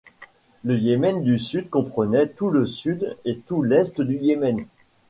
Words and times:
Le 0.63 0.79
Yémen 0.79 1.21
du 1.21 1.37
Sud 1.37 1.69
comprenait 1.69 2.25
tout 2.29 2.49
le 2.49 2.65
sud 2.65 3.15
et 3.23 3.37
tout 3.37 3.61
l'est 3.61 4.01
du 4.01 4.15
Yémen. 4.17 4.65